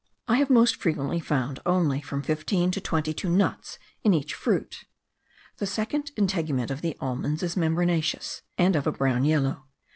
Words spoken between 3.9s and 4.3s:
in